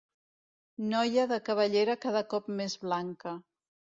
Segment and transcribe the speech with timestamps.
[0.93, 3.37] Noia de cabellera cada cop més blanca.